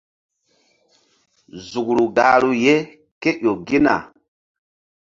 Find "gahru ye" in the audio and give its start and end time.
2.15-2.75